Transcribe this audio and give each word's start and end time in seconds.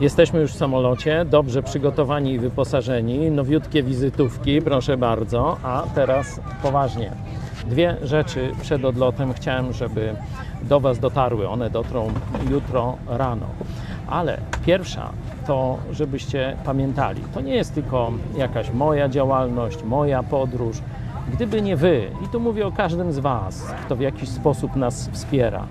Jesteśmy 0.00 0.40
już 0.40 0.52
w 0.52 0.56
samolocie, 0.56 1.24
dobrze 1.24 1.62
przygotowani 1.62 2.32
i 2.32 2.38
wyposażeni, 2.38 3.30
nowiutkie 3.30 3.82
wizytówki, 3.82 4.62
proszę 4.62 4.96
bardzo. 4.96 5.56
A 5.62 5.82
teraz 5.94 6.40
poważnie. 6.62 7.12
Dwie 7.66 7.96
rzeczy 8.02 8.52
przed 8.62 8.84
odlotem 8.84 9.32
chciałem, 9.32 9.72
żeby 9.72 10.14
do 10.62 10.80
Was 10.80 10.98
dotarły. 10.98 11.48
One 11.48 11.70
dotrą 11.70 12.12
jutro 12.50 12.96
rano. 13.08 13.46
Ale 14.08 14.38
pierwsza 14.66 15.12
to, 15.46 15.78
żebyście 15.92 16.56
pamiętali, 16.64 17.22
to 17.34 17.40
nie 17.40 17.54
jest 17.54 17.74
tylko 17.74 18.12
jakaś 18.36 18.70
moja 18.70 19.08
działalność, 19.08 19.84
moja 19.84 20.22
podróż. 20.22 20.76
Gdyby 21.32 21.62
nie 21.62 21.76
Wy, 21.76 22.10
i 22.24 22.28
tu 22.28 22.40
mówię 22.40 22.66
o 22.66 22.72
każdym 22.72 23.12
z 23.12 23.18
Was, 23.18 23.74
kto 23.86 23.96
w 23.96 24.00
jakiś 24.00 24.28
sposób 24.28 24.76
nas 24.76 25.08
wspiera, 25.12 25.66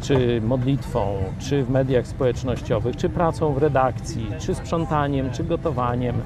czy 0.00 0.40
modlitwą, 0.40 1.16
czy 1.38 1.64
w 1.64 1.70
mediach 1.70 2.06
społecznościowych, 2.06 2.96
czy 2.96 3.08
pracą 3.08 3.52
w 3.52 3.58
redakcji, 3.58 4.26
czy 4.38 4.54
sprzątaniem, 4.54 5.30
czy 5.30 5.44
gotowaniem, 5.44 6.16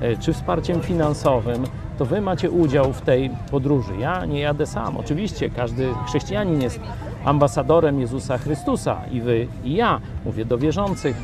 e, 0.00 0.16
czy 0.16 0.32
wsparciem 0.32 0.80
finansowym, 0.80 1.64
to 1.98 2.04
wy 2.04 2.20
macie 2.20 2.50
udział 2.50 2.92
w 2.92 3.00
tej 3.00 3.30
podróży. 3.50 3.92
Ja 3.98 4.24
nie 4.24 4.40
jadę 4.40 4.66
sam. 4.66 4.96
Oczywiście 4.96 5.50
każdy 5.50 5.88
chrześcijanin 6.06 6.62
jest 6.62 6.80
ambasadorem 7.24 8.00
Jezusa 8.00 8.38
Chrystusa 8.38 9.00
i 9.10 9.20
wy, 9.20 9.46
i 9.64 9.74
ja, 9.74 10.00
mówię 10.24 10.44
do 10.44 10.58
wierzących, 10.58 11.16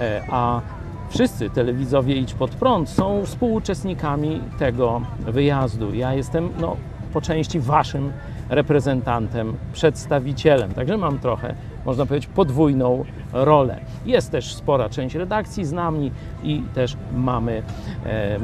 e, 0.00 0.22
a 0.30 0.60
wszyscy 1.08 1.50
telewidzowie 1.50 2.14
Idź 2.14 2.34
Pod 2.34 2.50
Prąd 2.50 2.88
są 2.88 3.22
współuczestnikami 3.26 4.40
tego 4.58 5.00
wyjazdu. 5.20 5.94
Ja 5.94 6.14
jestem 6.14 6.48
no, 6.60 6.76
po 7.12 7.20
części 7.20 7.60
waszym 7.60 8.12
reprezentantem, 8.50 9.56
przedstawicielem. 9.72 10.72
Także 10.72 10.96
mam 10.96 11.18
trochę, 11.18 11.54
można 11.84 12.06
powiedzieć, 12.06 12.30
podwójną 12.34 13.04
rolę. 13.32 13.80
Jest 14.06 14.30
też 14.30 14.54
spora 14.54 14.88
część 14.88 15.14
redakcji 15.14 15.64
z 15.64 15.72
nami 15.72 16.10
i 16.42 16.62
też 16.74 16.96
mamy 17.14 17.62
e, 18.06 18.38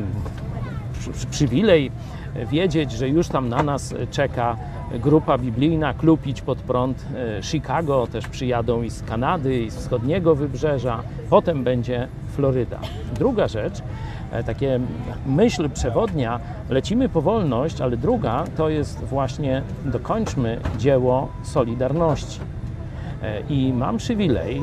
przywilej 1.31 1.91
wiedzieć, 2.51 2.93
że 2.93 3.09
już 3.09 3.29
tam 3.29 3.49
na 3.49 3.63
nas 3.63 3.95
czeka 4.11 4.57
grupa 4.95 5.39
biblijna, 5.39 5.95
klub 5.95 6.27
Idź 6.27 6.43
Pod 6.43 6.59
Prąd 6.59 7.07
e, 7.15 7.43
Chicago, 7.43 8.07
też 8.07 8.29
przyjadą 8.29 8.83
i 8.83 8.91
z 8.91 9.03
Kanady, 9.03 9.63
i 9.63 9.71
z 9.71 9.77
wschodniego 9.77 10.35
wybrzeża, 10.35 11.03
potem 11.31 11.65
będzie 11.65 12.09
Floryda. 12.37 12.81
Druga 13.15 13.49
rzecz, 13.49 13.83
e, 14.33 14.45
takie 14.45 14.81
myśl 15.27 15.71
przewodnia, 15.71 16.41
lecimy 16.71 17.09
po 17.09 17.23
wolność, 17.23 17.81
ale 17.81 17.97
druga 17.97 18.45
to 18.57 18.69
jest 18.69 19.05
właśnie 19.05 19.63
dokończmy 19.85 20.61
dzieło 20.79 21.29
Solidarności. 21.43 22.41
E, 23.23 23.41
I 23.49 23.73
mam 23.73 23.97
przywilej 23.97 24.61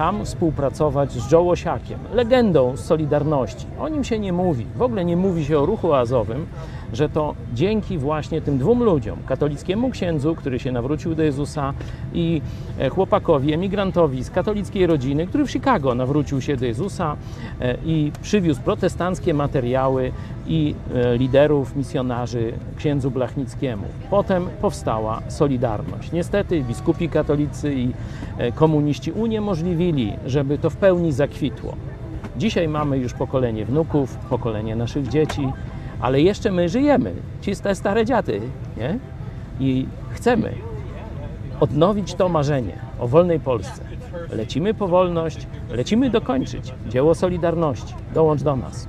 tam 0.00 0.24
współpracować 0.24 1.12
z 1.12 1.32
Joe 1.32 1.50
Osiakiem, 1.50 1.98
legendą 2.12 2.76
Solidarności. 2.76 3.66
O 3.80 3.88
nim 3.88 4.04
się 4.04 4.18
nie 4.18 4.32
mówi, 4.32 4.66
w 4.76 4.82
ogóle 4.82 5.04
nie 5.04 5.16
mówi 5.16 5.44
się 5.44 5.58
o 5.58 5.66
ruchu 5.66 5.94
azowym, 5.94 6.46
że 6.92 7.08
to 7.08 7.34
dzięki 7.54 7.98
właśnie 7.98 8.40
tym 8.40 8.58
dwóm 8.58 8.82
ludziom, 8.82 9.18
katolickiemu 9.26 9.90
księdzu, 9.90 10.34
który 10.34 10.58
się 10.58 10.72
nawrócił 10.72 11.14
do 11.14 11.22
Jezusa 11.22 11.74
i 12.14 12.42
e, 12.78 12.88
chłopakowi, 12.88 13.52
emigrantowi 13.52 14.24
z 14.24 14.30
katolickiej 14.30 14.86
rodziny, 14.86 15.26
który 15.26 15.46
w 15.46 15.50
Chicago 15.50 15.94
nawrócił 15.94 16.40
się 16.40 16.56
do 16.56 16.66
Jezusa 16.66 17.16
e, 17.60 17.76
i 17.84 18.12
przywiózł 18.22 18.60
protestanckie 18.62 19.34
materiały 19.34 20.12
i 20.46 20.74
e, 20.94 21.16
liderów, 21.16 21.76
misjonarzy 21.76 22.52
księdzu 22.76 23.10
Blachnickiemu. 23.10 23.84
Potem 24.10 24.48
powstała 24.60 25.22
Solidarność. 25.28 26.12
Niestety 26.12 26.62
biskupi 26.62 27.08
katolicy 27.08 27.74
i 27.74 27.92
komuniści 28.54 29.12
uniemożliwili, 29.12 29.89
żeby 30.26 30.58
to 30.58 30.70
w 30.70 30.76
pełni 30.76 31.12
zakwitło. 31.12 31.74
Dzisiaj 32.36 32.68
mamy 32.68 32.98
już 32.98 33.14
pokolenie 33.14 33.64
wnuków, 33.64 34.16
pokolenie 34.16 34.76
naszych 34.76 35.08
dzieci, 35.08 35.52
ale 36.00 36.20
jeszcze 36.20 36.50
my 36.50 36.68
żyjemy, 36.68 37.14
czyste 37.40 37.74
stare 37.74 38.04
dziady, 38.04 38.40
nie? 38.76 38.98
I 39.60 39.86
chcemy 40.10 40.54
odnowić 41.60 42.14
to 42.14 42.28
marzenie 42.28 42.78
o 42.98 43.08
wolnej 43.08 43.40
Polsce. 43.40 43.82
Lecimy 44.30 44.74
po 44.74 44.88
wolność, 44.88 45.46
lecimy 45.70 46.10
dokończyć 46.10 46.74
dzieło 46.88 47.14
Solidarności. 47.14 47.94
Dołącz 48.14 48.42
do 48.42 48.56
nas. 48.56 48.88